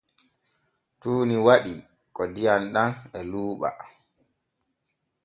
Tuuni 0.99 1.35
waɗi 1.45 1.75
ko 2.15 2.21
diyam 2.33 2.63
ɗam 2.73 2.91
e 3.17 3.19
luuɓa. 3.31 3.69